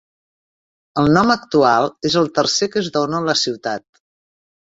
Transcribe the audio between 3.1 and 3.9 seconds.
a la ciutat.